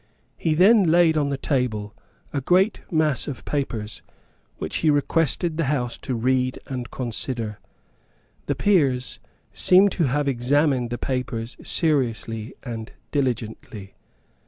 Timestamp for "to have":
9.89-10.27